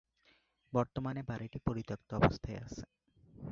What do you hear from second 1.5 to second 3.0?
পরিত্যক্ত অবস্থায় আছে।